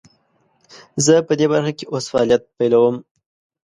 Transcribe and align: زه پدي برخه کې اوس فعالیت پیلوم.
زه 1.05 1.13
پدي 1.27 1.45
برخه 1.51 1.71
کې 1.77 1.85
اوس 1.93 2.05
فعالیت 2.11 2.43
پیلوم. 2.57 2.95